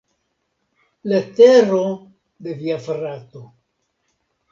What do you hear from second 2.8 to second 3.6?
frato.